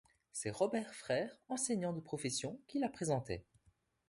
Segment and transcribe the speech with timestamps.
[0.31, 3.45] C'est Robert Frère, enseignant de profession, qui la présentait.